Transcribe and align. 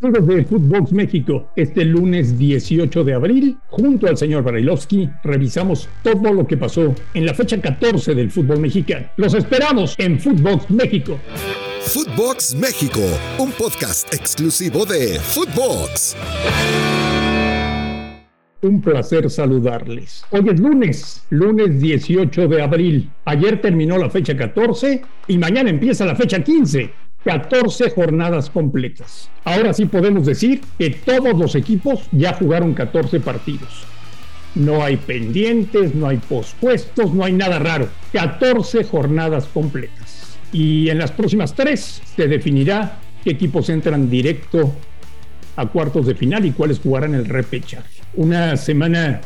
Amigos 0.00 0.28
de 0.28 0.44
Footbox 0.44 0.92
México, 0.92 1.50
este 1.56 1.84
lunes 1.84 2.38
18 2.38 3.02
de 3.02 3.14
abril, 3.14 3.58
junto 3.66 4.06
al 4.06 4.16
señor 4.16 4.44
Barailovsky, 4.44 5.10
revisamos 5.24 5.88
todo 6.04 6.32
lo 6.32 6.46
que 6.46 6.56
pasó 6.56 6.94
en 7.14 7.26
la 7.26 7.34
fecha 7.34 7.60
14 7.60 8.14
del 8.14 8.30
fútbol 8.30 8.60
mexicano. 8.60 9.08
Los 9.16 9.34
esperamos 9.34 9.96
en 9.98 10.20
Footbox 10.20 10.70
México. 10.70 11.18
Footbox 11.80 12.54
México, 12.54 13.00
un 13.38 13.50
podcast 13.50 14.14
exclusivo 14.14 14.86
de 14.86 15.18
Footbox. 15.18 16.16
Un 18.62 18.80
placer 18.80 19.28
saludarles. 19.28 20.24
Hoy 20.30 20.48
es 20.48 20.60
lunes, 20.60 21.24
lunes 21.30 21.80
18 21.80 22.46
de 22.46 22.62
abril. 22.62 23.10
Ayer 23.24 23.60
terminó 23.60 23.98
la 23.98 24.10
fecha 24.10 24.36
14 24.36 25.02
y 25.26 25.38
mañana 25.38 25.70
empieza 25.70 26.06
la 26.06 26.14
fecha 26.14 26.42
15. 26.42 27.07
14 27.28 27.90
jornadas 27.90 28.48
completas. 28.48 29.28
Ahora 29.44 29.74
sí 29.74 29.84
podemos 29.84 30.24
decir 30.24 30.62
que 30.78 30.88
todos 30.88 31.38
los 31.38 31.54
equipos 31.56 32.08
ya 32.10 32.32
jugaron 32.32 32.72
14 32.72 33.20
partidos. 33.20 33.84
No 34.54 34.82
hay 34.82 34.96
pendientes, 34.96 35.94
no 35.94 36.08
hay 36.08 36.16
pospuestos, 36.16 37.12
no 37.12 37.26
hay 37.26 37.34
nada 37.34 37.58
raro. 37.58 37.86
14 38.14 38.82
jornadas 38.84 39.46
completas. 39.52 40.38
Y 40.54 40.88
en 40.88 40.96
las 40.96 41.12
próximas 41.12 41.52
tres 41.52 42.00
se 42.16 42.28
definirá 42.28 42.98
qué 43.22 43.32
equipos 43.32 43.68
entran 43.68 44.08
directo 44.08 44.72
a 45.56 45.66
cuartos 45.66 46.06
de 46.06 46.14
final 46.14 46.46
y 46.46 46.52
cuáles 46.52 46.78
jugarán 46.78 47.14
el 47.14 47.26
repechaje. 47.26 48.00
Una 48.14 48.56
semana 48.56 49.20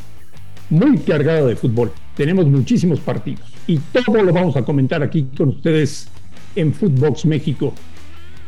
muy 0.71 0.98
cargada 0.98 1.46
de 1.46 1.55
fútbol. 1.55 1.93
Tenemos 2.16 2.46
muchísimos 2.46 2.98
partidos 2.98 3.46
y 3.69 3.79
todo 3.79 4.24
lo 4.24 4.32
vamos 4.32 4.57
a 4.57 4.62
comentar 4.62 5.05
aquí 5.05 5.29
con 5.37 5.51
ustedes 5.51 6.09
en 6.57 6.74
Footbox 6.74 7.27
México. 7.27 7.73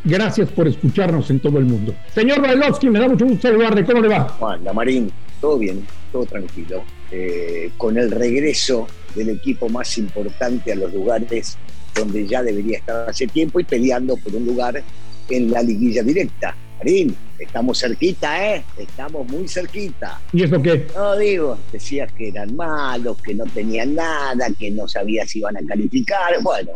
Gracias 0.04 0.50
por 0.50 0.68
escucharnos 0.68 1.30
en 1.30 1.40
todo 1.40 1.58
el 1.58 1.64
mundo. 1.64 1.94
Señor 2.14 2.42
Bailovsky, 2.42 2.90
me 2.90 3.00
da 3.00 3.08
mucho 3.08 3.24
gusto 3.24 3.48
saludarle. 3.48 3.84
¿Cómo 3.86 4.02
le 4.02 4.08
va? 4.08 4.28
Juan, 4.28 4.62
la 4.62 4.74
Marín, 4.74 5.10
todo 5.40 5.58
bien, 5.58 5.86
todo 6.12 6.26
tranquilo. 6.26 6.84
Eh, 7.10 7.70
con 7.78 7.96
el 7.96 8.10
regreso 8.10 8.86
del 9.14 9.30
equipo 9.30 9.68
más 9.70 9.96
importante 9.96 10.72
a 10.72 10.74
los 10.74 10.92
lugares 10.92 11.56
donde 11.94 12.26
ya 12.26 12.42
debería 12.42 12.78
estar 12.78 13.08
hace 13.08 13.26
tiempo 13.26 13.60
y 13.60 13.64
peleando 13.64 14.16
por 14.16 14.34
un 14.34 14.44
lugar 14.44 14.82
en 15.30 15.50
la 15.50 15.62
liguilla 15.62 16.02
directa. 16.02 16.54
Marín, 16.76 17.16
estamos 17.38 17.80
cerquita, 17.80 18.56
¿eh? 18.56 18.64
Estamos 18.76 19.26
muy 19.26 19.48
cerquita. 19.48 20.20
¿Y 20.34 20.42
eso 20.42 20.60
qué? 20.60 20.86
No, 20.94 21.16
digo, 21.16 21.58
decías 21.72 22.12
que 22.12 22.28
eran 22.28 22.54
malos, 22.54 23.16
que 23.22 23.32
no 23.32 23.44
tenían 23.44 23.94
nada, 23.94 24.48
que 24.58 24.70
no 24.70 24.86
sabías 24.86 25.30
si 25.30 25.38
iban 25.38 25.56
a 25.56 25.64
calificar. 25.66 26.42
Bueno, 26.42 26.72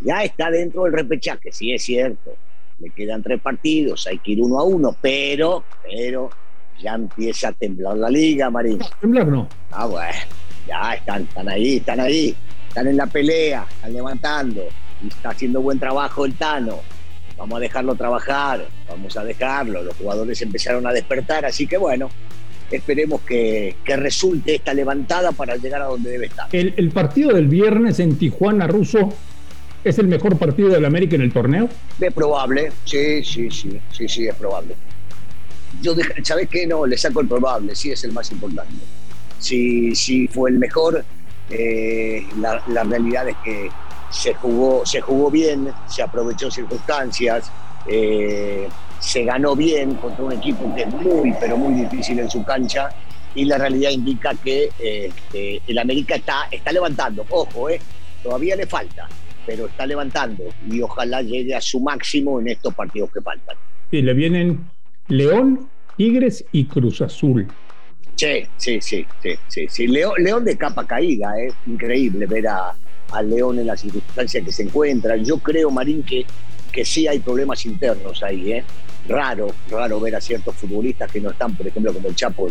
ya 0.00 0.24
está 0.24 0.50
dentro 0.50 0.84
del 0.84 0.94
repechaje, 0.94 1.52
sí 1.52 1.72
es 1.72 1.84
cierto. 1.84 2.34
Le 2.78 2.90
quedan 2.90 3.22
tres 3.22 3.40
partidos, 3.40 4.06
hay 4.06 4.18
que 4.18 4.32
ir 4.32 4.42
uno 4.42 4.58
a 4.58 4.64
uno, 4.64 4.94
pero, 5.00 5.64
pero 5.82 6.30
ya 6.78 6.94
empieza 6.94 7.48
a 7.48 7.52
temblar 7.52 7.96
la 7.96 8.10
liga, 8.10 8.50
Marín. 8.50 8.78
¿Temblar 9.00 9.26
no? 9.28 9.48
Ah, 9.70 9.86
bueno, 9.86 10.12
ya 10.66 10.94
están, 10.94 11.22
están 11.22 11.48
ahí, 11.48 11.76
están 11.76 12.00
ahí, 12.00 12.36
están 12.68 12.86
en 12.88 12.96
la 12.96 13.06
pelea, 13.06 13.66
están 13.68 13.92
levantando, 13.94 14.62
y 15.02 15.08
está 15.08 15.30
haciendo 15.30 15.62
buen 15.62 15.78
trabajo 15.78 16.26
el 16.26 16.34
Tano. 16.34 16.80
Vamos 17.38 17.56
a 17.56 17.60
dejarlo 17.60 17.94
trabajar, 17.94 18.66
vamos 18.88 19.16
a 19.16 19.24
dejarlo. 19.24 19.82
Los 19.82 19.96
jugadores 19.96 20.40
empezaron 20.42 20.86
a 20.86 20.92
despertar, 20.92 21.44
así 21.44 21.66
que 21.66 21.76
bueno, 21.76 22.10
esperemos 22.70 23.20
que, 23.22 23.76
que, 23.84 23.96
resulte 23.96 24.54
esta 24.54 24.72
levantada 24.72 25.32
para 25.32 25.56
llegar 25.56 25.82
a 25.82 25.86
donde 25.86 26.10
debe 26.10 26.26
estar. 26.26 26.48
El, 26.52 26.74
el, 26.76 26.90
partido 26.90 27.32
del 27.32 27.46
viernes 27.48 28.00
en 28.00 28.16
Tijuana, 28.16 28.66
Ruso, 28.66 29.12
¿Es 29.86 30.00
el 30.00 30.08
mejor 30.08 30.36
partido 30.36 30.70
del 30.70 30.84
América 30.84 31.14
en 31.14 31.22
el 31.22 31.32
torneo? 31.32 31.68
Es 32.00 32.12
probable, 32.12 32.72
sí, 32.84 33.22
sí, 33.22 33.48
sí, 33.52 33.80
sí, 33.92 34.08
sí, 34.08 34.26
es 34.26 34.34
probable. 34.34 34.74
Yo, 35.80 35.94
¿sabes 36.24 36.48
qué? 36.48 36.66
No, 36.66 36.84
le 36.86 36.98
saco 36.98 37.20
el 37.20 37.28
probable, 37.28 37.72
sí 37.76 37.92
es 37.92 38.02
el 38.02 38.10
más 38.10 38.32
importante. 38.32 38.74
Sí, 39.38 39.94
sí 39.94 40.26
fue 40.26 40.50
el 40.50 40.58
mejor. 40.58 41.04
Eh, 41.50 42.26
la, 42.40 42.82
realidad 42.82 43.28
es 43.28 43.36
que 43.44 43.70
se 44.10 44.34
jugó, 44.34 44.84
se 44.84 45.00
jugó 45.00 45.30
bien, 45.30 45.68
se 45.86 46.02
aprovechó 46.02 46.50
circunstancias, 46.50 47.52
eh, 47.86 48.66
se 48.98 49.22
ganó 49.22 49.54
bien 49.54 49.94
contra 49.94 50.24
un 50.24 50.32
equipo 50.32 50.74
que 50.74 50.82
es 50.82 50.92
muy, 50.92 51.32
pero 51.38 51.56
muy 51.56 51.80
difícil 51.80 52.18
en 52.18 52.28
su 52.28 52.42
cancha 52.42 52.88
y 53.36 53.44
la 53.44 53.56
realidad 53.56 53.90
indica 53.90 54.32
que 54.34 54.68
eh, 54.80 55.60
el 55.64 55.78
América 55.78 56.16
está, 56.16 56.48
está 56.50 56.72
levantando. 56.72 57.24
Ojo, 57.30 57.70
eh, 57.70 57.80
todavía 58.24 58.56
le 58.56 58.66
falta, 58.66 59.08
pero 59.46 59.66
está 59.66 59.86
levantando 59.86 60.44
y 60.68 60.80
ojalá 60.80 61.22
llegue 61.22 61.54
a 61.54 61.60
su 61.60 61.80
máximo 61.80 62.40
en 62.40 62.48
estos 62.48 62.74
partidos 62.74 63.10
que 63.12 63.20
faltan. 63.20 63.56
Sí, 63.90 64.02
le 64.02 64.12
vienen 64.12 64.68
León, 65.08 65.68
Tigres 65.96 66.44
y 66.52 66.64
Cruz 66.64 67.00
Azul. 67.00 67.46
Sí, 68.16 68.46
sí, 68.56 68.80
sí, 68.80 69.06
sí, 69.48 69.66
sí. 69.68 69.86
León, 69.86 70.14
León 70.18 70.44
de 70.44 70.56
capa 70.56 70.86
caída, 70.86 71.32
es 71.38 71.54
increíble 71.66 72.26
ver 72.26 72.48
a, 72.48 72.74
León 73.22 73.58
en 73.60 73.68
la 73.68 73.76
circunstancia 73.76 74.42
que 74.42 74.50
se 74.50 74.64
encuentra. 74.64 75.16
Yo 75.16 75.38
creo, 75.38 75.70
Marín, 75.70 76.02
que, 76.02 76.26
que 76.72 76.84
sí 76.84 77.06
hay 77.06 77.20
problemas 77.20 77.64
internos 77.64 78.22
ahí, 78.22 78.52
¿eh? 78.52 78.64
Raro, 79.08 79.46
raro 79.70 80.00
ver 80.00 80.16
a 80.16 80.20
ciertos 80.20 80.56
futbolistas 80.56 81.10
que 81.12 81.20
no 81.20 81.30
están, 81.30 81.54
por 81.56 81.68
ejemplo, 81.68 81.94
como 81.94 82.08
el 82.08 82.16
Chapo, 82.16 82.48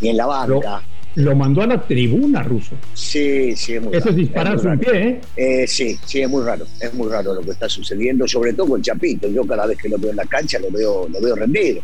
ni 0.00 0.08
en 0.08 0.16
la 0.16 0.26
banca 0.26 0.82
lo 1.16 1.34
mandó 1.34 1.62
a 1.62 1.66
la 1.66 1.80
tribuna 1.82 2.42
ruso. 2.42 2.76
Sí, 2.94 3.54
sí, 3.56 3.74
es 3.74 3.82
muy 3.82 3.96
Eso 3.96 4.10
es 4.10 4.16
dispararse 4.16 4.68
un 4.68 4.78
pie, 4.78 5.08
¿eh? 5.08 5.20
¿eh? 5.36 5.66
Sí, 5.66 5.98
sí, 6.04 6.20
es 6.20 6.28
muy 6.28 6.44
raro. 6.44 6.66
Es 6.80 6.94
muy 6.94 7.08
raro 7.08 7.34
lo 7.34 7.40
que 7.40 7.50
está 7.50 7.68
sucediendo, 7.68 8.28
sobre 8.28 8.52
todo 8.52 8.68
con 8.68 8.82
Chapito. 8.82 9.28
Yo 9.28 9.44
cada 9.44 9.66
vez 9.66 9.78
que 9.78 9.88
lo 9.88 9.98
veo 9.98 10.10
en 10.10 10.16
la 10.16 10.26
cancha 10.26 10.58
lo 10.58 10.70
veo, 10.70 11.08
lo 11.08 11.20
veo 11.20 11.34
rendido. 11.34 11.80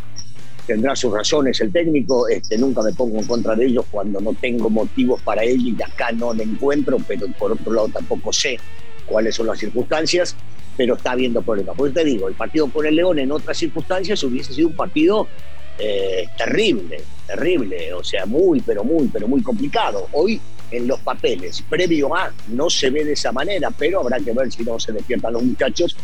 Tendrá 0.66 0.96
sus 0.96 1.12
razones 1.12 1.60
el 1.60 1.72
técnico, 1.72 2.28
este, 2.28 2.58
nunca 2.58 2.82
me 2.82 2.92
pongo 2.92 3.18
en 3.20 3.26
contra 3.26 3.54
de 3.54 3.66
ellos 3.66 3.84
cuando 3.90 4.20
no 4.20 4.34
tengo 4.34 4.68
motivos 4.68 5.20
para 5.22 5.44
ello 5.44 5.74
y 5.76 5.80
acá 5.80 6.10
no 6.10 6.34
le 6.34 6.42
encuentro, 6.42 6.96
pero 7.06 7.26
por 7.38 7.52
otro 7.52 7.72
lado 7.72 7.88
tampoco 7.88 8.32
sé 8.32 8.58
cuáles 9.06 9.36
son 9.36 9.46
las 9.46 9.60
circunstancias, 9.60 10.34
pero 10.76 10.96
está 10.96 11.12
habiendo 11.12 11.40
problemas. 11.40 11.76
Por 11.76 11.88
eso 11.88 11.94
te 11.94 12.04
digo, 12.04 12.28
el 12.28 12.34
partido 12.34 12.66
con 12.68 12.84
el 12.84 12.96
León 12.96 13.20
en 13.20 13.30
otras 13.30 13.56
circunstancias 13.56 14.22
hubiese 14.24 14.52
sido 14.52 14.68
un 14.68 14.74
partido 14.74 15.28
eh, 15.78 16.26
terrible, 16.36 16.98
terrible, 17.26 17.92
o 17.92 18.02
sea, 18.02 18.26
muy, 18.26 18.60
pero 18.60 18.84
muy, 18.84 19.08
pero 19.08 19.28
muy 19.28 19.42
complicado. 19.42 20.08
Hoy 20.12 20.40
en 20.70 20.86
los 20.88 21.00
papeles, 21.00 21.62
previo 21.68 22.14
a, 22.14 22.32
no 22.48 22.68
se 22.70 22.90
ve 22.90 23.04
de 23.04 23.12
esa 23.12 23.32
manera, 23.32 23.70
pero 23.70 24.00
habrá 24.00 24.18
que 24.18 24.32
ver 24.32 24.50
si 24.50 24.64
no 24.64 24.78
se 24.80 24.92
despiertan 24.92 25.32
los 25.32 25.42
muchachos 25.42 25.96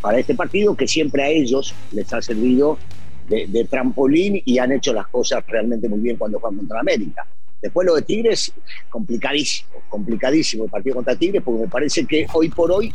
para 0.00 0.18
este 0.18 0.34
partido 0.34 0.76
que 0.76 0.86
siempre 0.86 1.22
a 1.22 1.28
ellos 1.28 1.74
les 1.92 2.12
ha 2.12 2.22
servido 2.22 2.78
de, 3.28 3.66
trampolín 3.70 4.40
y 4.44 4.58
han 4.58 4.72
hecho 4.72 4.92
las 4.92 5.06
cosas 5.08 5.44
realmente 5.46 5.88
muy 5.88 6.00
bien 6.00 6.16
cuando 6.16 6.40
juegan 6.40 6.58
contra 6.58 6.80
América. 6.80 7.26
Después 7.60 7.86
lo 7.86 7.96
de 7.96 8.02
Tigres, 8.02 8.52
complicadísimo, 8.88 9.70
complicadísimo 9.88 10.64
el 10.64 10.70
partido 10.70 10.96
contra 10.96 11.16
Tigres, 11.16 11.42
porque 11.44 11.62
me 11.62 11.68
parece 11.68 12.06
que 12.06 12.26
hoy 12.32 12.48
por 12.48 12.72
hoy 12.72 12.92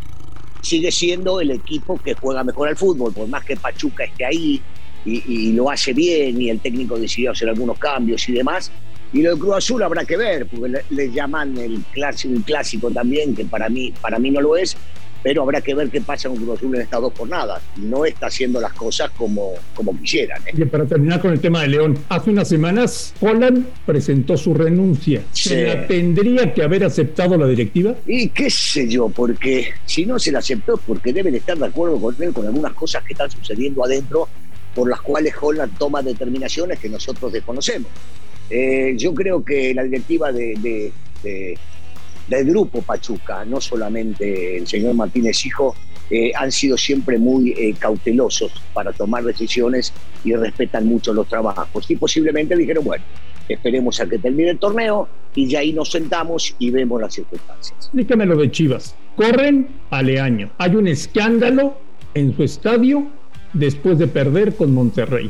sigue 0.61 0.91
siendo 0.91 1.41
el 1.41 1.51
equipo 1.51 1.99
que 2.01 2.15
juega 2.15 2.43
mejor 2.43 2.69
al 2.69 2.77
fútbol, 2.77 3.13
por 3.13 3.27
más 3.27 3.43
que 3.43 3.57
Pachuca 3.57 4.05
esté 4.05 4.25
ahí, 4.25 4.61
y, 5.05 5.51
lo 5.53 5.69
hace 5.69 5.93
bien 5.93 6.41
y 6.41 6.49
el 6.49 6.59
técnico 6.59 6.97
decidió 6.97 7.31
hacer 7.31 7.49
algunos 7.49 7.77
cambios 7.77 8.27
y 8.29 8.33
demás. 8.33 8.71
Y 9.11 9.21
lo 9.21 9.35
de 9.35 9.39
Cruz 9.39 9.57
Azul 9.57 9.83
habrá 9.83 10.05
que 10.05 10.17
ver, 10.17 10.47
porque 10.47 10.81
le, 10.89 11.11
llaman 11.11 11.55
el 11.57 11.83
clásico, 11.91 12.33
un 12.33 12.41
clásico 12.41 12.89
también, 12.89 13.35
que 13.35 13.45
para 13.45 13.69
mí, 13.69 13.93
para 14.01 14.17
mí 14.17 14.31
no 14.31 14.41
lo 14.41 14.57
es, 14.57 14.75
pero 15.21 15.43
habrá 15.43 15.61
que 15.61 15.75
ver 15.75 15.89
qué 15.89 16.01
pasa 16.01 16.29
con 16.29 16.37
Cruz 16.37 16.57
Azul 16.57 16.75
en 16.75 16.81
estas 16.81 16.99
dos 16.99 17.13
jornadas. 17.15 17.61
No 17.77 18.05
está 18.05 18.27
haciendo 18.27 18.59
las 18.59 18.73
cosas 18.73 19.11
como, 19.11 19.53
como 19.75 19.97
quisieran. 19.99 20.41
¿eh? 20.47 20.51
Y 20.57 20.65
para 20.65 20.85
terminar 20.85 21.21
con 21.21 21.31
el 21.31 21.39
tema 21.39 21.61
de 21.61 21.69
León, 21.69 21.97
hace 22.09 22.31
unas 22.31 22.49
semanas 22.49 23.13
Holland 23.21 23.65
presentó 23.85 24.35
su 24.35 24.53
renuncia. 24.55 25.21
¿Se 25.31 25.63
la 25.63 25.87
tendría 25.87 26.51
que 26.53 26.63
haber 26.63 26.83
aceptado 26.83 27.37
la 27.37 27.47
directiva? 27.47 27.95
Y 28.07 28.29
qué 28.29 28.49
sé 28.49 28.89
yo, 28.89 29.09
porque 29.09 29.69
si 29.85 30.05
no 30.07 30.17
se 30.17 30.31
la 30.31 30.39
aceptó, 30.39 30.77
porque 30.85 31.13
deben 31.13 31.35
estar 31.35 31.57
de 31.57 31.67
acuerdo 31.67 32.01
con 32.01 32.15
él 32.19 32.33
con 32.33 32.47
algunas 32.47 32.73
cosas 32.73 33.03
que 33.03 33.13
están 33.13 33.29
sucediendo 33.29 33.85
adentro 33.85 34.27
por 34.75 34.89
las 34.89 35.01
cuales 35.01 35.33
Holland 35.39 35.77
toma 35.77 36.01
determinaciones 36.01 36.79
que 36.79 36.89
nosotros 36.89 37.31
desconocemos. 37.31 37.89
Eh, 38.49 38.93
yo 38.97 39.13
creo 39.13 39.43
que 39.43 39.73
la 39.73 39.83
directiva 39.83 40.31
de, 40.31 40.91
del 42.27 42.45
grupo 42.45 42.81
Pachuca, 42.81 43.45
no 43.45 43.61
solamente 43.61 44.57
el 44.57 44.67
señor 44.67 44.93
Martínez 44.93 45.45
Hijo, 45.45 45.75
eh, 46.09 46.31
han 46.35 46.51
sido 46.51 46.77
siempre 46.77 47.17
muy 47.17 47.51
eh, 47.51 47.73
cautelosos 47.79 48.51
para 48.73 48.91
tomar 48.91 49.23
decisiones 49.23 49.93
y 50.23 50.33
respetan 50.33 50.85
mucho 50.85 51.13
los 51.13 51.27
trabajos. 51.27 51.89
Y 51.89 51.95
posiblemente 51.95 52.55
dijeron, 52.55 52.83
bueno, 52.83 53.03
esperemos 53.47 53.99
a 53.99 54.05
que 54.05 54.17
termine 54.17 54.51
el 54.51 54.59
torneo 54.59 55.07
y 55.33 55.47
ya 55.47 55.59
ahí 55.59 55.73
nos 55.73 55.91
sentamos 55.91 56.55
y 56.59 56.69
vemos 56.71 57.01
las 57.01 57.13
circunstancias. 57.13 57.89
Dígame 57.93 58.25
lo 58.25 58.35
de 58.35 58.51
Chivas. 58.51 58.95
Corren 59.15 59.67
a 59.89 60.01
Leaño. 60.01 60.51
Hay 60.57 60.75
un 60.75 60.87
escándalo 60.87 61.77
en 62.13 62.35
su 62.35 62.43
estadio 62.43 63.07
después 63.53 63.97
de 63.97 64.07
perder 64.07 64.55
con 64.55 64.73
Monterrey. 64.73 65.29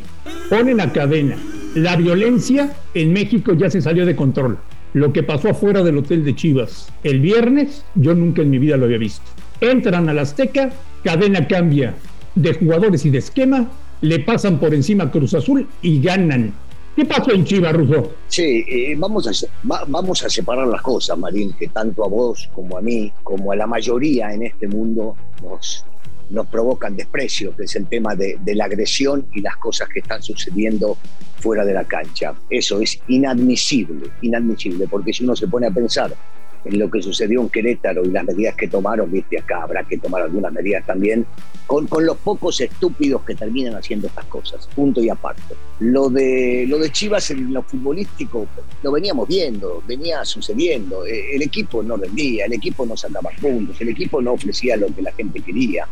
Ponen 0.50 0.82
a 0.82 0.92
cadena. 0.92 1.38
La 1.76 1.96
violencia 1.96 2.74
en 2.94 3.14
México 3.14 3.54
ya 3.54 3.70
se 3.70 3.82
salió 3.82 4.06
de 4.06 4.16
control. 4.16 4.58
Lo 4.94 5.12
que 5.12 5.24
pasó 5.24 5.50
afuera 5.50 5.84
del 5.84 5.98
hotel 5.98 6.24
de 6.24 6.36
Chivas 6.36 6.92
el 7.04 7.20
viernes, 7.20 7.84
yo 7.96 8.14
nunca 8.14 8.42
en 8.42 8.50
mi 8.50 8.60
vida 8.60 8.78
lo 8.78 8.86
había 8.86 9.00
visto. 9.00 9.24
Entran 9.60 10.08
a 10.10 10.14
la 10.14 10.22
Azteca, 10.22 10.72
cadena 11.04 11.48
cambia 11.48 11.96
de 12.36 12.54
jugadores 12.54 13.06
y 13.06 13.10
de 13.10 13.20
esquema 13.20 13.70
le 14.02 14.20
pasan 14.20 14.60
por 14.60 14.74
encima 14.74 15.10
Cruz 15.10 15.34
Azul 15.34 15.68
y 15.82 16.02
ganan. 16.02 16.54
¿Qué 16.96 17.06
pasó 17.06 17.32
en 17.32 17.44
Chivas, 17.44 17.74
Russo? 17.74 18.12
Sí, 18.28 18.64
eh, 18.68 18.94
vamos, 18.98 19.28
a, 19.28 19.84
vamos 19.88 20.24
a 20.24 20.30
separar 20.30 20.68
las 20.68 20.82
cosas, 20.82 21.18
Marín, 21.18 21.54
que 21.54 21.70
tanto 21.70 22.06
a 22.06 22.08
vos 22.08 22.50
como 22.54 22.78
a 22.78 22.82
mí, 22.82 23.12
como 23.24 23.52
a 23.52 23.56
la 23.56 23.66
mayoría 23.66 24.32
en 24.32 24.44
este 24.44 24.68
mundo 24.68 25.16
nos, 25.42 25.86
nos 26.30 26.48
provocan 26.48 26.96
desprecio, 26.96 27.56
que 27.56 27.64
es 27.64 27.76
el 27.76 27.88
tema 27.88 28.16
de, 28.16 28.38
de, 28.42 28.56
la 28.56 28.66
agresión 28.66 29.28
y 29.34 29.42
las 29.42 29.58
cosas 29.58 29.90
que 29.90 30.00
están 30.00 30.22
sucediendo 30.22 30.98
fuera 31.40 31.66
de 31.66 31.74
la 31.74 31.84
cancha. 31.84 32.34
Eso 32.50 32.82
es 32.82 33.00
inadmisible, 33.08 34.10
inadmisible, 34.22 34.88
porque 34.88 35.14
si 35.14 35.24
uno 35.24 35.36
se 35.36 35.48
pone 35.48 35.68
a 35.68 35.72
pensar 35.72 36.16
en 36.66 36.80
lo 36.80 36.90
que 36.90 37.02
sucedió 37.02 37.42
en 37.42 37.50
Querétaro 37.50 38.06
y 38.06 38.10
las 38.10 38.24
medidas 38.24 38.56
que 38.56 38.68
tomaron, 38.68 39.12
viste, 39.12 39.38
acá 39.38 39.64
habrá 39.64 39.84
que 39.84 39.98
tomar 39.98 40.22
algunas 40.22 40.52
medidas 40.54 40.86
también, 40.86 41.26
con, 41.68 41.88
con 41.88 42.06
los 42.06 42.18
pocos 42.18 42.60
estúpidos 42.62 43.24
que 43.24 43.36
terminan 43.36 43.76
haciendo 43.76 44.08
estas 44.08 44.26
cosas, 44.26 44.68
punto 44.76 45.02
y 45.02 45.10
aparte. 45.10 45.56
Lo 45.80 46.10
de, 46.10 46.66
lo 46.68 46.78
de 46.78 46.92
Chivas 46.92 47.32
en 47.32 47.54
lo 47.54 47.64
futbolístico 47.64 48.48
lo 48.82 48.92
veníamos 48.92 49.28
viendo, 49.28 49.84
venía 49.88 50.24
sucediendo, 50.24 51.06
eh, 51.06 51.36
el 51.36 51.42
equipo 51.42 51.84
no 51.84 51.98
rendía, 51.98 52.46
el 52.46 52.54
equipo 52.54 52.86
no 52.86 52.96
sacaba 52.96 53.32
puntos, 53.42 53.80
el 53.82 53.90
equipo 53.90 54.22
no 54.22 54.34
ofrecía 54.34 54.78
lo 54.78 54.88
que 54.88 55.02
la 55.02 55.12
gente 55.12 55.42
quería 55.42 55.88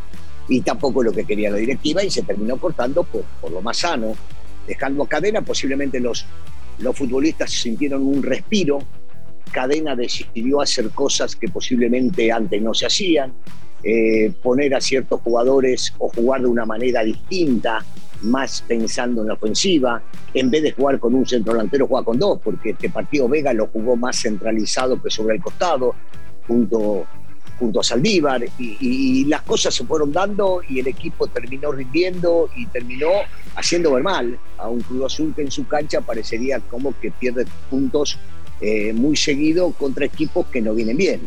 y 0.48 0.60
tampoco 0.60 1.02
lo 1.02 1.12
que 1.12 1.24
quería 1.24 1.50
la 1.50 1.56
directiva 1.56 2.02
y 2.02 2.10
se 2.10 2.22
terminó 2.22 2.56
cortando 2.56 3.04
por, 3.04 3.22
por 3.40 3.50
lo 3.50 3.60
más 3.60 3.78
sano, 3.78 4.14
dejando 4.66 5.04
cadena, 5.04 5.42
posiblemente 5.42 6.00
los, 6.00 6.26
los 6.78 6.96
futbolistas 6.96 7.50
sintieron 7.50 8.02
un 8.02 8.22
respiro 8.22 8.80
Cadena 9.52 9.94
decidió 9.94 10.60
hacer 10.60 10.90
cosas 10.90 11.36
que 11.36 11.48
posiblemente 11.48 12.32
antes 12.32 12.60
no 12.60 12.74
se 12.74 12.86
hacían, 12.86 13.32
eh, 13.84 14.32
poner 14.42 14.74
a 14.74 14.80
ciertos 14.80 15.20
jugadores 15.20 15.92
o 15.98 16.08
jugar 16.08 16.42
de 16.42 16.46
una 16.46 16.64
manera 16.64 17.02
distinta, 17.02 17.84
más 18.22 18.62
pensando 18.66 19.22
en 19.22 19.28
la 19.28 19.34
ofensiva, 19.34 20.00
en 20.32 20.50
vez 20.50 20.62
de 20.62 20.72
jugar 20.72 20.98
con 21.00 21.14
un 21.14 21.26
centro 21.26 21.52
delantero, 21.52 21.88
juega 21.88 22.04
con 22.04 22.18
dos, 22.18 22.38
porque 22.42 22.70
este 22.70 22.88
partido 22.88 23.28
Vega 23.28 23.52
lo 23.52 23.66
jugó 23.66 23.96
más 23.96 24.22
centralizado 24.22 25.02
que 25.02 25.10
sobre 25.10 25.36
el 25.36 25.42
costado, 25.42 25.94
junto, 26.46 27.04
junto 27.58 27.80
a 27.80 27.82
Saldívar, 27.82 28.44
y, 28.58 28.76
y, 28.80 29.24
las 29.24 29.42
cosas 29.42 29.74
se 29.74 29.84
fueron 29.84 30.12
dando 30.12 30.60
y 30.68 30.78
el 30.78 30.86
equipo 30.86 31.26
terminó 31.26 31.72
rindiendo 31.72 32.48
y 32.54 32.66
terminó 32.66 33.08
haciendo 33.56 33.92
ver 33.92 34.04
mal 34.04 34.38
a 34.58 34.68
un 34.68 34.80
Cruz 34.80 35.06
Azul 35.06 35.34
que 35.34 35.42
en 35.42 35.50
su 35.50 35.66
cancha 35.66 36.00
parecería 36.00 36.60
como 36.60 36.98
que 37.00 37.10
pierde 37.10 37.46
puntos 37.68 38.18
eh, 38.62 38.92
muy 38.92 39.16
seguido 39.16 39.72
contra 39.72 40.06
equipos 40.06 40.46
que 40.46 40.62
no 40.62 40.72
vienen 40.72 40.96
bien. 40.96 41.20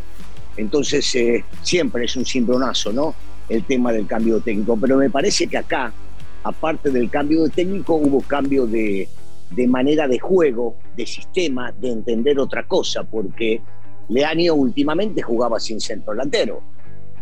Entonces, 0.55 1.13
eh, 1.15 1.43
siempre 1.61 2.05
es 2.05 2.15
un 2.15 2.25
cimbronazo, 2.25 2.93
¿no? 2.93 3.13
El 3.49 3.65
tema 3.65 3.91
del 3.91 4.07
cambio 4.07 4.39
técnico. 4.39 4.77
Pero 4.79 4.97
me 4.97 5.09
parece 5.09 5.47
que 5.47 5.57
acá, 5.57 5.91
aparte 6.43 6.89
del 6.91 7.09
cambio 7.09 7.43
de 7.43 7.49
técnico, 7.49 7.95
hubo 7.95 8.21
cambio 8.21 8.65
de, 8.65 9.09
de 9.51 9.67
manera 9.67 10.07
de 10.07 10.17
juego, 10.17 10.77
de 10.95 11.05
sistema, 11.05 11.73
de 11.73 11.91
entender 11.91 12.39
otra 12.39 12.63
cosa, 12.63 13.03
porque 13.03 13.61
Leanio 14.07 14.55
últimamente 14.55 15.21
jugaba 15.21 15.59
sin 15.59 15.81
centro 15.81 16.13
delantero. 16.13 16.61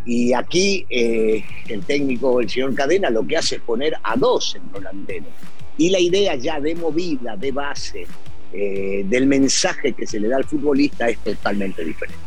Y 0.06 0.32
aquí 0.32 0.86
eh, 0.90 1.42
el 1.68 1.84
técnico, 1.84 2.40
el 2.40 2.48
señor 2.48 2.74
Cadena, 2.74 3.10
lo 3.10 3.26
que 3.26 3.36
hace 3.36 3.56
es 3.56 3.62
poner 3.62 3.94
a 4.02 4.16
dos 4.16 4.52
centro 4.52 4.78
delanteros. 4.78 5.30
Y 5.76 5.90
la 5.90 5.98
idea 5.98 6.36
ya 6.36 6.60
de 6.60 6.74
movida, 6.76 7.36
de 7.36 7.50
base, 7.50 8.06
eh, 8.54 9.04
del 9.08 9.26
mensaje 9.26 9.92
que 9.92 10.06
se 10.06 10.20
le 10.20 10.28
da 10.28 10.36
al 10.36 10.44
futbolista 10.44 11.08
es 11.08 11.18
totalmente 11.18 11.84
diferente. 11.84 12.22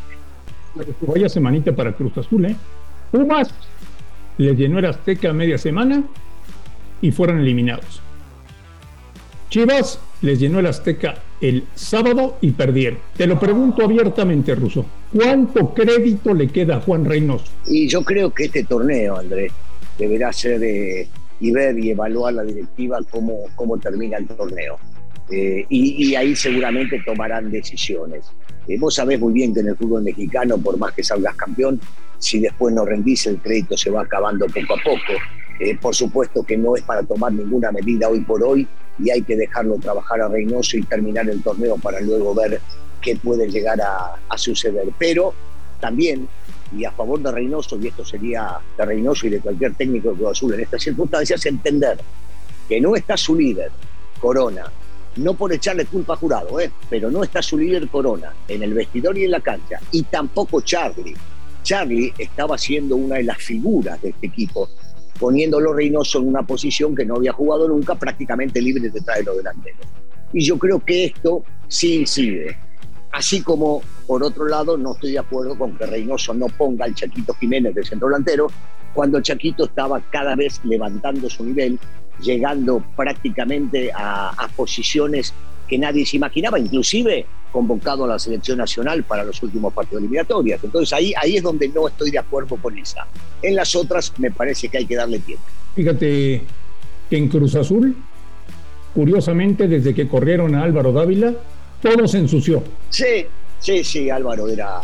Vaya 1.02 1.30
semanita 1.30 1.74
para 1.74 1.94
Cruz 1.94 2.18
Azul, 2.18 2.46
¿eh? 2.46 2.56
Pumas 3.12 3.50
les 4.38 4.58
llenó 4.58 4.80
el 4.80 4.86
Azteca 4.86 5.32
media 5.32 5.58
semana 5.58 6.04
y 7.02 7.12
fueron 7.12 7.40
eliminados. 7.40 8.02
Chivas 9.50 10.00
les 10.22 10.40
llenó 10.40 10.60
el 10.60 10.66
Azteca 10.66 11.16
el 11.40 11.64
sábado 11.76 12.38
y 12.42 12.52
perdieron. 12.52 13.00
Te 13.16 13.26
lo 13.26 13.40
pregunto 13.40 13.86
abiertamente, 13.86 14.54
Russo. 14.54 14.86
¿Cuánto 15.14 15.74
crédito 15.74 16.34
le 16.34 16.50
queda 16.50 16.78
a 16.78 16.82
Juan 16.82 17.06
Reynoso? 17.06 17.46
Y 17.66 17.88
yo 17.88 18.04
creo 18.04 18.34
que 18.34 18.46
este 18.46 18.66
torneo, 18.66 19.18
Andrés, 19.18 19.54
deberá 19.98 20.34
ser 20.34 20.60
de, 20.60 21.08
y 21.40 21.52
ver 21.52 21.80
y 21.80 21.92
evaluar 21.92 22.34
la 22.34 22.44
directiva 22.44 23.00
cómo, 23.10 23.46
cómo 23.56 23.78
termina 23.78 24.18
el 24.18 24.28
torneo. 24.28 24.78
Eh, 25.30 25.66
y, 25.70 26.16
ahí 26.16 26.36
seguramente 26.36 27.02
tomarán 27.06 27.52
decisiones. 27.52 28.26
Eh, 28.68 28.78
vos 28.80 28.96
sabés 28.96 29.20
muy 29.20 29.34
bien 29.34 29.54
que 29.54 29.60
en 29.60 29.68
el 29.68 29.78
fútbol 29.78 30.04
mexicano, 30.04 30.58
por 30.58 30.78
más 30.78 30.94
que 30.94 31.04
salgas 31.04 31.36
campeón, 31.36 31.80
si 32.18 32.40
después 32.40 32.74
no 32.74 32.86
rendís, 32.86 33.28
el 33.28 33.38
crédito 33.40 33.78
se 33.78 33.90
va 33.90 34.04
acabando 34.04 34.46
poco 34.48 34.74
a 34.74 34.84
poco. 34.84 35.14
Eh, 35.60 35.78
por 35.80 35.96
supuesto 35.96 36.44
que 36.44 36.58
no 36.58 36.76
es 36.76 36.84
para 36.84 37.04
tomar 37.04 37.34
ninguna 37.34 37.72
medida 37.72 38.08
hoy 38.08 38.22
por 38.22 38.44
hoy 38.44 38.68
y 39.00 39.10
hay 39.10 39.24
que 39.24 39.36
dejarlo 39.36 39.78
trabajar 39.78 40.22
a 40.22 40.28
Reynoso 40.28 40.78
y 40.78 40.84
terminar 40.84 41.28
el 41.30 41.42
torneo 41.42 41.78
para 41.78 42.00
luego 42.00 42.34
ver 42.34 42.62
qué 43.02 43.16
puede 43.16 43.50
llegar 43.50 43.82
a, 43.82 44.16
a 44.30 44.38
suceder. 44.38 44.88
Pero 44.98 45.34
también, 45.80 46.28
y 46.76 46.86
a 46.86 46.92
favor 46.92 47.22
de 47.22 47.32
Reynoso, 47.32 47.78
y 47.82 47.88
esto 47.88 48.06
sería 48.06 48.58
de 48.78 48.86
Reynoso 48.86 49.28
y 49.28 49.32
de 49.32 49.40
cualquier 49.40 49.74
técnico 49.74 50.12
de 50.12 50.18
Cruz 50.18 50.32
Azul 50.32 50.54
en 50.54 50.62
estas 50.62 50.82
circunstancias, 50.82 51.46
entender 51.46 52.00
que 52.70 52.80
no 52.80 52.96
está 52.96 53.18
su 53.18 53.36
líder, 53.36 53.72
Corona, 54.20 54.66
no 55.18 55.34
por 55.34 55.54
echarle 55.54 55.86
culpa 55.86 56.14
a 56.14 56.18
jurado, 56.18 56.60
¿eh? 56.60 56.72
pero 56.90 57.10
no 57.12 57.24
está 57.24 57.42
su 57.42 57.58
líder 57.58 57.88
Corona 57.88 58.34
en 58.48 58.64
el 58.64 58.74
vestidor 58.74 59.18
y 59.18 59.26
en 59.26 59.32
la 59.32 59.42
cancha, 59.42 59.80
y 59.92 60.04
tampoco 60.04 60.62
Charlie. 60.62 61.16
Charlie 61.64 62.14
estaba 62.18 62.58
siendo 62.58 62.96
una 62.96 63.16
de 63.16 63.24
las 63.24 63.38
figuras 63.38 64.02
de 64.02 64.10
este 64.10 64.28
equipo, 64.28 64.70
poniéndolo 65.20 65.74
Reynoso 65.74 66.20
en 66.20 66.28
una 66.28 66.44
posición 66.44 66.96
que 66.96 67.06
no 67.06 67.16
había 67.16 67.34
jugado 67.34 67.68
nunca, 67.68 67.96
prácticamente 67.96 68.62
libre 68.62 68.90
detrás 68.90 69.18
de 69.18 69.24
los 69.24 69.38
delanteros. 69.38 69.82
Y 70.34 70.46
yo 70.46 70.58
creo 70.58 70.80
que 70.84 71.06
esto 71.06 71.44
sí 71.68 72.02
incide. 72.02 72.58
Así 73.12 73.42
como, 73.42 73.82
por 74.06 74.24
otro 74.24 74.48
lado, 74.48 74.78
no 74.78 74.94
estoy 74.94 75.14
de 75.14 75.20
acuerdo 75.20 75.58
con 75.58 75.78
que 75.78 75.86
Reynoso 75.86 76.34
no 76.34 76.48
ponga 76.48 76.86
al 76.86 76.94
Chaquito 76.94 77.34
Jiménez 77.34 77.74
de 77.74 77.84
centro 77.84 78.08
delantero, 78.08 78.48
cuando 78.94 79.22
Chaquito 79.22 79.66
estaba 79.66 80.02
cada 80.10 80.36
vez 80.36 80.60
levantando 80.64 81.30
su 81.30 81.46
nivel 81.46 81.80
llegando 82.20 82.84
prácticamente 82.96 83.92
a, 83.94 84.30
a, 84.30 84.48
posiciones 84.50 85.34
que 85.68 85.78
nadie 85.78 86.06
se 86.06 86.18
imaginaba, 86.18 86.60
inclusive 86.60 87.26
convocado 87.52 88.06
a 88.06 88.08
la 88.08 88.20
selección 88.20 88.58
nacional 88.58 89.04
para 89.04 89.24
los 89.24 89.42
últimos 89.44 89.74
partidos 89.74 90.02
eliminatorios. 90.02 90.64
Entonces 90.64 90.94
ahí, 90.94 91.14
ahí 91.22 91.38
es 91.38 91.44
donde 91.44 91.68
no 91.70 91.88
estoy 91.88 92.12
de 92.12 92.20
acuerdo 92.20 92.56
con 92.58 92.78
esa. 92.78 93.08
En 93.42 93.56
las 93.56 93.76
otras 93.76 94.14
me 94.18 94.32
parece 94.32 94.70
que 94.70 94.78
hay 94.78 94.86
que 94.86 94.96
darle 94.96 95.20
tiempo. 95.20 95.44
Fíjate 95.76 96.42
que 97.10 97.18
en 97.18 97.28
Cruz 97.30 97.56
Azul, 97.56 97.96
curiosamente, 98.94 99.68
desde 99.68 99.94
que 99.94 100.08
corrieron 100.08 100.56
a 100.56 100.64
Álvaro 100.64 100.92
Dávila, 100.92 101.34
todo 101.82 102.08
se 102.08 102.18
ensució. 102.20 102.64
Sí, 102.90 103.26
sí, 103.60 103.84
sí, 103.84 104.10
Álvaro 104.10 104.48
era 104.48 104.82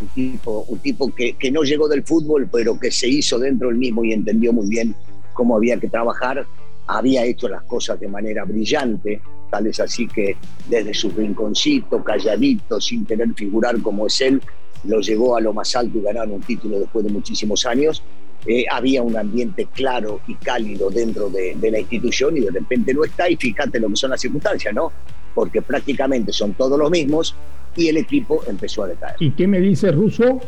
un 0.00 0.08
tipo, 0.08 0.64
un 0.68 0.78
tipo 0.78 1.14
que, 1.14 1.34
que 1.34 1.50
no 1.50 1.62
llegó 1.62 1.88
del 1.88 2.04
fútbol, 2.04 2.48
pero 2.50 2.78
que 2.78 2.90
se 2.90 3.08
hizo 3.08 3.38
dentro 3.38 3.68
del 3.68 3.76
mismo 3.76 4.04
y 4.04 4.12
entendió 4.12 4.52
muy 4.52 4.68
bien 4.68 4.94
cómo 5.32 5.56
había 5.56 5.78
que 5.78 5.88
trabajar 5.88 6.46
había 6.88 7.24
hecho 7.24 7.48
las 7.48 7.62
cosas 7.62 8.00
de 8.00 8.08
manera 8.08 8.44
brillante, 8.44 9.20
tal 9.50 9.66
es 9.66 9.78
así 9.78 10.08
que 10.08 10.36
desde 10.68 10.94
su 10.94 11.10
rinconcito, 11.10 12.02
calladito, 12.02 12.80
sin 12.80 13.04
tener 13.04 13.32
figurar 13.34 13.80
como 13.82 14.06
es 14.06 14.20
él, 14.22 14.42
lo 14.84 15.00
llevó 15.00 15.36
a 15.36 15.40
lo 15.40 15.52
más 15.52 15.76
alto 15.76 15.98
y 15.98 16.02
ganaron 16.02 16.32
un 16.32 16.40
título 16.40 16.80
después 16.80 17.04
de 17.04 17.12
muchísimos 17.12 17.66
años. 17.66 18.02
Eh, 18.46 18.64
había 18.70 19.02
un 19.02 19.16
ambiente 19.16 19.66
claro 19.66 20.20
y 20.26 20.34
cálido 20.36 20.88
dentro 20.88 21.28
de, 21.28 21.56
la 21.70 21.80
institución 21.80 22.36
y 22.36 22.40
de 22.40 22.50
repente 22.50 22.94
no 22.94 23.04
está 23.04 23.28
y 23.28 23.36
fíjate 23.36 23.78
lo 23.78 23.88
que 23.88 23.96
son 23.96 24.10
las 24.10 24.20
circunstancias, 24.20 24.72
¿no? 24.74 24.90
Porque 25.34 25.60
prácticamente 25.60 26.32
son 26.32 26.54
todos 26.54 26.78
los 26.78 26.90
mismos 26.90 27.34
y 27.76 27.88
el 27.88 27.98
equipo 27.98 28.42
empezó 28.46 28.84
a 28.84 28.88
decaer. 28.88 29.16
¿Y 29.18 29.32
qué 29.32 29.46
me 29.46 29.60
dice 29.60 29.92
Russo 29.92 30.40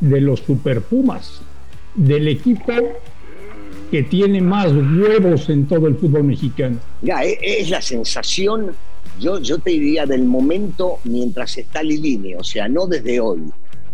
de 0.00 0.20
los 0.20 0.40
Super 0.40 0.80
Pumas? 0.80 1.42
Del 1.94 2.28
equipo 2.28 2.72
que 3.92 4.02
tiene 4.02 4.40
más 4.40 4.72
huevos 4.72 5.50
en 5.50 5.66
todo 5.66 5.86
el 5.86 5.96
fútbol 5.96 6.24
mexicano. 6.24 6.78
Ya, 7.02 7.22
e, 7.22 7.38
es 7.42 7.68
la 7.68 7.82
sensación, 7.82 8.74
yo, 9.20 9.38
yo 9.38 9.58
te 9.58 9.72
diría, 9.72 10.06
del 10.06 10.24
momento 10.24 10.98
mientras 11.04 11.58
está 11.58 11.82
Lilini, 11.82 12.34
o 12.34 12.42
sea, 12.42 12.68
no 12.68 12.86
desde 12.86 13.20
hoy, 13.20 13.42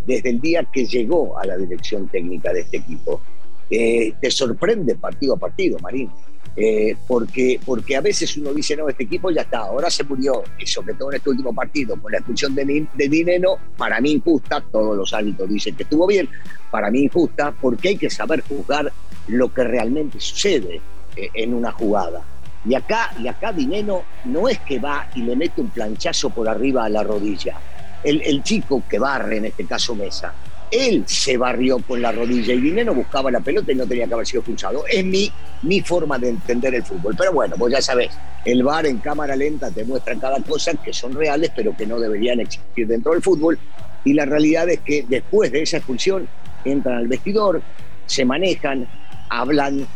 desde 0.06 0.30
el 0.30 0.40
día 0.40 0.64
que 0.72 0.86
llegó 0.86 1.36
a 1.36 1.44
la 1.46 1.56
dirección 1.56 2.06
técnica 2.06 2.52
de 2.52 2.60
este 2.60 2.76
equipo. 2.76 3.20
Eh, 3.68 4.14
te 4.20 4.30
sorprende 4.30 4.94
partido 4.94 5.34
a 5.34 5.36
partido, 5.36 5.76
Marín. 5.80 6.08
Eh, 6.54 6.96
porque, 7.08 7.60
porque 7.64 7.96
a 7.96 8.00
veces 8.00 8.36
uno 8.36 8.54
dice, 8.54 8.76
no, 8.76 8.88
este 8.88 9.02
equipo 9.02 9.32
ya 9.32 9.42
está, 9.42 9.58
ahora 9.58 9.90
se 9.90 10.04
murió, 10.04 10.44
y 10.60 10.66
sobre 10.66 10.94
todo 10.94 11.10
en 11.10 11.16
este 11.16 11.30
último 11.30 11.52
partido, 11.52 12.00
con 12.00 12.12
la 12.12 12.18
expulsión 12.18 12.54
de, 12.54 12.86
de 12.94 13.08
Dinero, 13.08 13.58
para 13.76 14.00
mí 14.00 14.12
injusta, 14.12 14.64
todos 14.72 14.96
los 14.96 15.12
hábitos 15.12 15.48
dicen 15.48 15.74
que 15.74 15.82
estuvo 15.82 16.06
bien, 16.06 16.28
para 16.70 16.90
mí 16.90 17.02
injusta, 17.02 17.52
porque 17.60 17.88
hay 17.88 17.96
que 17.96 18.10
saber 18.10 18.42
juzgar 18.42 18.92
lo 19.28 19.52
que 19.52 19.64
realmente 19.64 20.20
sucede 20.20 20.80
eh, 21.16 21.28
en 21.34 21.54
una 21.54 21.72
jugada. 21.72 22.22
Y 22.64 22.74
acá, 22.74 23.12
y 23.18 23.28
acá 23.28 23.52
Dineno 23.52 24.02
no 24.24 24.48
es 24.48 24.58
que 24.60 24.78
va 24.78 25.08
y 25.14 25.22
le 25.22 25.36
mete 25.36 25.60
un 25.60 25.70
planchazo 25.70 26.30
por 26.30 26.48
arriba 26.48 26.84
a 26.84 26.88
la 26.88 27.02
rodilla. 27.02 27.56
El, 28.02 28.20
el 28.22 28.42
chico 28.42 28.82
que 28.88 28.98
barre, 28.98 29.38
en 29.38 29.46
este 29.46 29.64
caso 29.64 29.94
Mesa, 29.94 30.32
Él 30.70 31.04
se 31.06 31.36
barrió 31.36 31.78
con 31.78 32.02
la 32.02 32.12
rodilla 32.12 32.52
y 32.52 32.60
Dineno 32.60 32.94
buscaba 32.94 33.30
la 33.30 33.40
pelota 33.40 33.72
y 33.72 33.74
no 33.74 33.86
tenía 33.86 34.06
que 34.06 34.14
haber 34.14 34.26
sido 34.26 34.40
expulsado. 34.40 34.84
Es 34.86 35.04
mi, 35.04 35.32
mi 35.62 35.80
forma 35.80 36.18
de 36.18 36.30
entender 36.30 36.74
el 36.74 36.82
fútbol. 36.82 37.14
Pero 37.16 37.32
bueno, 37.32 37.56
vos 37.56 37.70
ya 37.70 37.80
sabés, 37.80 38.10
el 38.44 38.62
VAR 38.62 38.86
en 38.86 38.98
cámara 38.98 39.36
lenta 39.36 39.70
te 39.70 39.84
muestra 39.84 40.16
cada 40.16 40.40
cosa 40.42 40.72
que 40.74 40.92
son 40.92 41.14
reales, 41.14 41.52
pero 41.54 41.76
que 41.76 41.86
no 41.86 41.98
deberían 41.98 42.40
existir 42.40 42.86
dentro 42.86 43.12
del 43.12 43.22
fútbol. 43.22 43.58
Y 44.04 44.14
la 44.14 44.24
realidad 44.24 44.68
es 44.68 44.80
que 44.80 45.04
después 45.08 45.52
de 45.52 45.62
esa 45.62 45.78
expulsión 45.78 46.28
entran 46.64 46.96
al 46.96 47.08
vestidor, 47.08 47.62
se 48.06 48.24
manejan, 48.24 48.88
hablan, 49.28 49.86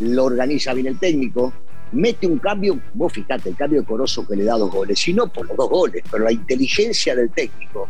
lo 0.00 0.24
organiza 0.24 0.74
bien 0.74 0.86
el 0.86 0.98
técnico, 0.98 1.52
mete 1.92 2.26
un 2.26 2.38
cambio, 2.38 2.78
vos 2.94 3.12
fíjate, 3.12 3.48
el 3.50 3.56
cambio 3.56 3.80
de 3.80 3.86
Corozo 3.86 4.26
que 4.26 4.36
le 4.36 4.44
da 4.44 4.56
dos 4.56 4.70
goles, 4.70 5.06
y 5.08 5.14
no 5.14 5.28
por 5.28 5.46
los 5.46 5.56
dos 5.56 5.70
goles, 5.70 6.02
pero 6.10 6.24
la 6.24 6.32
inteligencia 6.32 7.14
del 7.14 7.30
técnico 7.30 7.88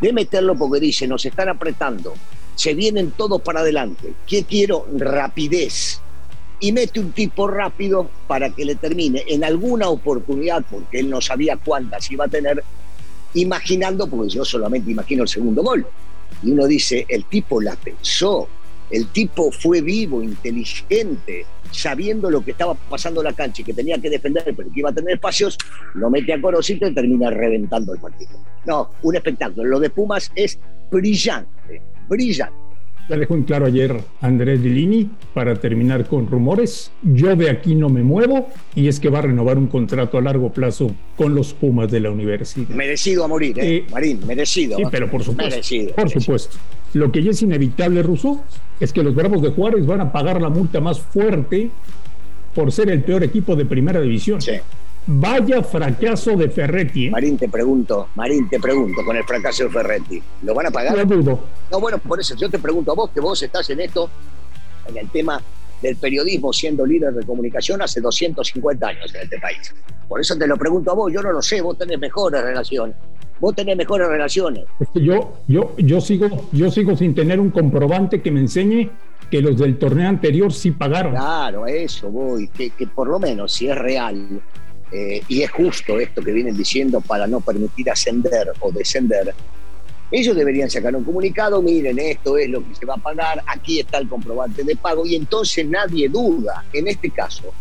de 0.00 0.12
meterlo 0.12 0.54
porque 0.54 0.80
dice, 0.80 1.06
nos 1.06 1.24
están 1.24 1.48
apretando, 1.48 2.14
se 2.54 2.74
vienen 2.74 3.12
todos 3.12 3.40
para 3.42 3.60
adelante, 3.60 4.12
¿qué 4.26 4.44
quiero? 4.44 4.86
Rapidez. 4.96 6.00
Y 6.60 6.72
mete 6.72 6.98
un 6.98 7.12
tipo 7.12 7.46
rápido 7.46 8.10
para 8.26 8.50
que 8.50 8.64
le 8.64 8.74
termine 8.74 9.22
en 9.28 9.44
alguna 9.44 9.88
oportunidad, 9.88 10.64
porque 10.68 11.00
él 11.00 11.08
no 11.08 11.20
sabía 11.20 11.56
cuántas 11.56 12.10
iba 12.10 12.24
a 12.24 12.28
tener, 12.28 12.64
imaginando, 13.34 14.08
porque 14.08 14.30
yo 14.30 14.44
solamente 14.44 14.90
imagino 14.90 15.22
el 15.22 15.28
segundo 15.28 15.62
gol. 15.62 15.86
Y 16.42 16.50
uno 16.50 16.66
dice, 16.66 17.06
el 17.08 17.24
tipo 17.26 17.60
la 17.60 17.76
pensó, 17.76 18.48
el 18.90 19.08
tipo 19.08 19.50
fue 19.50 19.80
vivo, 19.80 20.22
inteligente, 20.22 21.46
sabiendo 21.70 22.30
lo 22.30 22.44
que 22.44 22.52
estaba 22.52 22.74
pasando 22.74 23.20
en 23.20 23.26
la 23.26 23.32
cancha 23.32 23.62
y 23.62 23.64
que 23.64 23.74
tenía 23.74 23.98
que 23.98 24.10
defender, 24.10 24.44
pero 24.56 24.70
que 24.72 24.80
iba 24.80 24.90
a 24.90 24.94
tener 24.94 25.14
espacios, 25.14 25.58
lo 25.94 26.10
mete 26.10 26.32
a 26.32 26.40
Corosito 26.40 26.86
y 26.86 26.94
termina 26.94 27.30
reventando 27.30 27.92
el 27.92 28.00
partido. 28.00 28.30
No, 28.64 28.90
un 29.02 29.16
espectáculo. 29.16 29.64
Lo 29.64 29.80
de 29.80 29.90
Pumas 29.90 30.30
es 30.34 30.58
brillante, 30.90 31.82
brillante. 32.08 32.67
Ya 33.08 33.16
dejó 33.16 33.36
en 33.36 33.44
claro 33.44 33.64
ayer 33.64 34.02
Andrés 34.20 34.62
Dillini 34.62 35.08
para 35.32 35.54
terminar 35.56 36.06
con 36.06 36.26
rumores. 36.26 36.92
Yo 37.02 37.34
de 37.36 37.48
aquí 37.48 37.74
no 37.74 37.88
me 37.88 38.02
muevo 38.02 38.48
y 38.74 38.88
es 38.88 39.00
que 39.00 39.08
va 39.08 39.20
a 39.20 39.22
renovar 39.22 39.56
un 39.56 39.66
contrato 39.66 40.18
a 40.18 40.20
largo 40.20 40.52
plazo 40.52 40.94
con 41.16 41.34
los 41.34 41.54
Pumas 41.54 41.90
de 41.90 42.00
la 42.00 42.10
universidad. 42.10 42.68
Merecido 42.68 43.24
a 43.24 43.28
morir, 43.28 43.58
¿eh? 43.58 43.86
Marín, 43.90 44.20
merecido. 44.26 44.76
Sí, 44.76 44.84
pero 44.90 45.10
por 45.10 45.24
supuesto. 45.24 45.50
Merecido, 45.50 45.94
por 45.94 46.10
supuesto. 46.10 46.58
Lo 46.92 47.10
que 47.10 47.22
ya 47.22 47.30
es 47.30 47.40
inevitable, 47.40 48.02
Russo, 48.02 48.42
es 48.78 48.92
que 48.92 49.02
los 49.02 49.14
Bravos 49.14 49.40
de 49.40 49.50
Juárez 49.50 49.86
van 49.86 50.02
a 50.02 50.12
pagar 50.12 50.42
la 50.42 50.50
multa 50.50 50.80
más 50.80 51.00
fuerte 51.00 51.70
por 52.54 52.72
ser 52.72 52.90
el 52.90 53.02
peor 53.02 53.24
equipo 53.24 53.56
de 53.56 53.64
primera 53.64 54.00
división. 54.00 54.42
Sí. 54.42 54.52
Vaya 55.10 55.62
fracaso 55.62 56.36
de 56.36 56.50
Ferretti. 56.50 57.06
¿eh? 57.06 57.10
Marín, 57.10 57.38
te 57.38 57.48
pregunto, 57.48 58.08
Marín, 58.14 58.46
te 58.46 58.60
pregunto, 58.60 59.02
con 59.06 59.16
el 59.16 59.24
fracaso 59.24 59.64
de 59.64 59.70
Ferretti, 59.70 60.22
¿lo 60.42 60.52
van 60.52 60.66
a 60.66 60.70
pagar? 60.70 60.94
No 60.94 61.16
dudo. 61.16 61.40
No, 61.72 61.80
bueno, 61.80 61.96
por 61.96 62.20
eso 62.20 62.36
yo 62.36 62.50
te 62.50 62.58
pregunto 62.58 62.92
a 62.92 62.94
vos, 62.94 63.08
que 63.08 63.18
vos 63.18 63.42
estás 63.42 63.70
en 63.70 63.80
esto, 63.80 64.10
en 64.86 64.98
el 64.98 65.08
tema 65.08 65.40
del 65.80 65.96
periodismo, 65.96 66.52
siendo 66.52 66.84
líder 66.84 67.14
de 67.14 67.24
comunicación 67.24 67.80
hace 67.80 68.02
250 68.02 68.86
años 68.86 69.14
en 69.14 69.22
este 69.22 69.38
país. 69.38 69.74
Por 70.06 70.20
eso 70.20 70.36
te 70.36 70.46
lo 70.46 70.58
pregunto 70.58 70.90
a 70.90 70.94
vos, 70.94 71.10
yo 71.10 71.22
no 71.22 71.32
lo 71.32 71.40
sé, 71.40 71.62
vos 71.62 71.78
tenés 71.78 71.98
mejores 71.98 72.42
relaciones. 72.42 72.94
Vos 73.40 73.54
tenés 73.54 73.78
mejores 73.78 74.08
relaciones. 74.08 74.66
Es 74.78 74.88
que 74.92 75.02
yo, 75.02 75.38
yo, 75.46 75.74
yo, 75.78 76.02
sigo, 76.02 76.48
yo 76.52 76.70
sigo 76.70 76.94
sin 76.96 77.14
tener 77.14 77.40
un 77.40 77.50
comprobante 77.50 78.20
que 78.20 78.30
me 78.30 78.40
enseñe 78.40 78.90
que 79.30 79.40
los 79.40 79.56
del 79.56 79.78
torneo 79.78 80.10
anterior 80.10 80.52
sí 80.52 80.72
pagaron. 80.72 81.12
Claro, 81.12 81.64
a 81.64 81.70
eso 81.70 82.10
voy, 82.10 82.48
que, 82.48 82.70
que 82.70 82.86
por 82.86 83.08
lo 83.08 83.18
menos 83.18 83.52
si 83.52 83.70
es 83.70 83.78
real, 83.78 84.42
eh, 84.90 85.22
y 85.28 85.42
es 85.42 85.50
justo 85.50 85.98
esto 85.98 86.22
que 86.22 86.32
vienen 86.32 86.56
diciendo 86.56 87.00
para 87.00 87.26
no 87.26 87.40
permitir 87.40 87.90
ascender 87.90 88.52
o 88.60 88.72
descender, 88.72 89.34
ellos 90.10 90.34
deberían 90.34 90.70
sacar 90.70 90.96
un 90.96 91.04
comunicado, 91.04 91.60
miren, 91.60 91.98
esto 91.98 92.38
es 92.38 92.48
lo 92.48 92.66
que 92.66 92.74
se 92.74 92.86
va 92.86 92.94
a 92.94 92.98
pagar, 92.98 93.42
aquí 93.46 93.80
está 93.80 93.98
el 93.98 94.08
comprobante 94.08 94.64
de 94.64 94.74
pago 94.76 95.04
y 95.04 95.14
entonces 95.14 95.66
nadie 95.66 96.08
duda. 96.08 96.64
En 96.72 96.88
este 96.88 97.10
caso, 97.10 97.52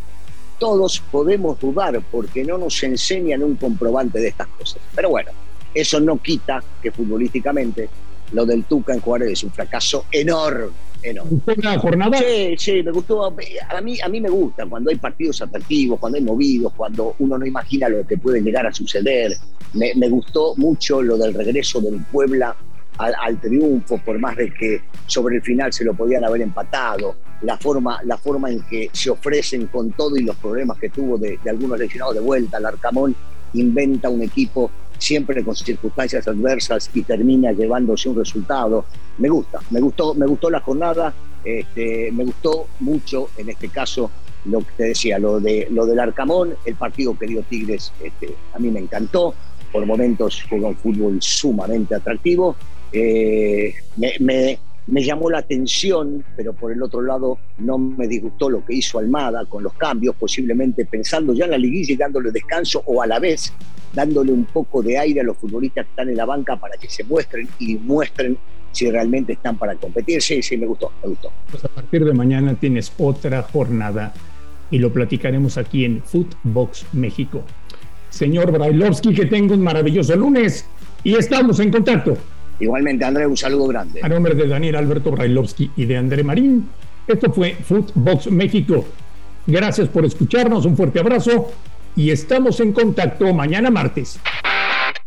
todos 0.58 1.04
podemos 1.12 1.60
dudar 1.60 2.02
porque 2.10 2.46
no 2.46 2.58
nos 2.58 2.82
enseñan 2.84 3.44
un 3.44 3.56
comprobante 3.56 4.20
de 4.20 4.30
estas 4.30 4.48
cosas. 4.48 4.82
Pero 4.96 5.10
bueno, 5.10 5.32
eso 5.74 6.00
no 6.00 6.22
quita 6.22 6.64
que 6.82 6.92
futbolísticamente 6.92 7.90
lo 8.32 8.46
del 8.46 8.64
Tuca 8.64 8.94
en 8.94 9.02
Juárez 9.02 9.32
es 9.32 9.44
un 9.44 9.52
fracaso 9.52 10.06
enorme 10.12 10.87
¿Una 11.58 11.80
jornada? 11.80 12.18
Sí, 12.18 12.56
sí, 12.58 12.84
me 12.84 12.92
gustó. 12.92 13.26
A 13.26 13.82
mí, 13.82 14.00
a 14.02 14.10
mí 14.10 14.22
me 14.22 14.30
gusta 14.30 14.66
cuando 14.66 14.90
hay 14.90 14.98
partidos 14.98 15.42
atractivos, 15.42 16.00
cuando 16.00 16.18
hay 16.18 16.24
movidos, 16.24 16.74
cuando 16.76 17.16
uno 17.20 17.38
no 17.38 17.46
imagina 17.46 17.90
lo 17.90 18.06
que 18.06 18.18
puede 18.18 18.42
llegar 18.42 18.66
a 18.66 18.74
suceder. 18.74 19.38
Me, 19.74 20.10
gustó 20.10 20.56
mucho 20.56 21.02
lo 21.02 21.18
del 21.18 21.34
regreso 21.34 21.82
del 21.82 22.00
Puebla 22.12 22.56
al, 22.98 23.40
triunfo, 23.40 24.00
por 24.00 24.18
más 24.18 24.36
de 24.38 24.52
que 24.52 24.82
sobre 25.06 25.36
el 25.36 25.42
final 25.44 25.72
se 25.72 25.84
lo 25.84 25.94
podían 25.94 26.24
haber 26.24 26.42
empatado. 26.42 27.16
La 27.42 27.58
forma, 27.58 28.00
la 28.04 28.18
forma 28.18 28.50
en 28.50 28.62
que 28.64 28.90
se 28.92 29.12
ofrecen 29.12 29.68
con 29.68 29.92
todo 29.92 30.18
y 30.18 30.24
los 30.24 30.36
problemas 30.38 30.80
que 30.80 30.90
tuvo 30.90 31.18
de, 31.18 31.38
de 31.44 31.50
algunos 31.50 31.78
lesionados 31.78 32.16
de 32.16 32.22
vuelta. 32.22 32.58
El 32.58 32.66
Arcamón 32.66 33.16
inventa 33.54 34.10
un 34.10 34.24
equipo 34.24 34.72
siempre 34.98 35.44
con 35.44 35.56
circunstancias 35.56 36.28
adversas 36.28 36.90
y 36.94 37.04
termina 37.04 37.52
llevándose 37.52 38.10
un 38.10 38.18
resultado. 38.18 38.86
Me 39.18 39.30
gusta, 39.30 39.60
me 39.72 39.80
gustó, 39.80 40.14
me 40.14 40.26
gustó 40.26 40.50
la 40.50 40.60
jornada, 40.60 41.14
este, 41.44 42.12
me 42.12 42.26
gustó 42.26 42.68
mucho 42.80 43.30
en 43.38 43.50
este 43.50 43.70
caso 43.70 44.12
lo 44.46 44.60
que 44.60 44.72
te 44.78 44.84
decía, 44.86 45.20
lo 45.20 45.40
de 45.40 45.68
lo 45.72 45.86
del 45.86 46.00
Arcamón, 46.00 46.56
el 46.66 46.76
partido 46.76 47.18
que 47.18 47.28
dio 47.28 47.42
Tigres, 47.44 47.92
este, 48.02 48.34
a 48.54 48.60
mí 48.60 48.70
me 48.70 48.80
encantó, 48.80 49.34
por 49.72 49.86
momentos 49.86 50.44
juega 50.50 50.70
un 50.70 50.78
fútbol 50.78 51.22
sumamente 51.22 51.96
atractivo. 51.96 52.56
Eh, 52.92 53.74
me, 53.98 54.14
me 54.20 54.60
llamó 54.96 55.30
la 55.30 55.40
atención, 55.40 56.24
pero 56.36 56.54
por 56.54 56.72
el 56.72 56.82
otro 56.82 57.02
lado 57.02 57.38
no 57.60 57.78
me 57.78 58.08
disgustó 58.08 58.50
lo 58.50 58.66
que 58.66 58.76
hizo 58.76 59.00
Almada 59.00 59.46
con 59.46 59.64
los 59.64 59.74
cambios, 59.74 60.16
posiblemente 60.16 60.86
pensando 60.86 61.34
ya 61.34 61.46
en 61.46 61.52
la 61.52 61.58
liguilla 61.58 61.94
y 61.94 61.98
dándole 61.98 62.32
descanso 62.32 62.82
o 62.86 63.02
a 63.02 63.08
la 63.08 63.20
vez 63.20 63.54
dándole 63.94 64.32
un 64.32 64.46
poco 64.46 64.84
de 64.84 64.98
aire 64.98 65.22
a 65.22 65.24
los 65.24 65.38
futbolistas 65.38 65.86
que 65.86 65.90
están 65.90 66.10
en 66.10 66.18
la 66.18 66.26
banca 66.26 66.56
para 66.56 66.78
que 66.78 66.90
se 66.90 67.04
muestren 67.04 67.48
y 67.60 67.76
muestren 67.78 68.38
si 68.72 68.90
realmente 68.92 69.34
están 69.34 69.58
para 69.58 69.76
competir. 69.76 70.22
Sí, 70.22 70.42
sí, 70.42 70.56
me 70.56 70.68
gustó, 70.68 70.92
me 71.02 71.10
gustó. 71.10 71.32
Pues 71.50 71.66
a 71.66 71.68
partir 71.68 72.06
de 72.06 72.14
mañana 72.14 72.54
tienes 72.54 72.92
otra 73.00 73.42
jornada 73.42 74.14
y 74.70 74.78
lo 74.78 74.94
platicaremos 74.94 75.58
aquí 75.58 75.86
en 75.86 76.04
Footbox 76.04 76.86
México. 76.94 77.44
Señor 78.10 78.52
Brailovsky, 78.52 79.14
que 79.14 79.26
tenga 79.26 79.56
un 79.56 79.62
maravilloso 79.62 80.16
lunes 80.16 80.66
y 81.04 81.16
estamos 81.16 81.60
en 81.60 81.72
contacto. 81.72 82.18
Igualmente, 82.60 83.06
André, 83.06 83.28
un 83.28 83.38
saludo 83.38 83.68
grande. 83.68 84.02
A 84.04 84.10
nombre 84.10 84.36
de 84.36 84.48
Daniel 84.48 84.76
Alberto 84.76 85.12
Brailovsky 85.12 85.72
y 85.76 85.86
de 85.86 85.98
André 85.98 86.24
Marín, 86.24 86.70
esto 87.08 87.32
fue 87.32 87.56
Footbox 87.56 88.32
México. 88.32 88.86
Gracias 89.46 89.88
por 89.88 90.06
escucharnos, 90.06 90.66
un 90.66 90.76
fuerte 90.76 91.00
abrazo 91.00 91.52
y 91.96 92.12
estamos 92.12 92.60
en 92.60 92.74
contacto 92.74 93.34
mañana 93.34 93.70
martes. 93.70 94.20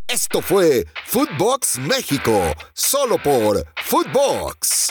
Esto 0.08 0.40
fue 0.40 0.86
Footbox 1.06 1.78
México, 1.78 2.40
solo 2.72 3.16
por 3.22 3.64
Footbox. 3.76 4.90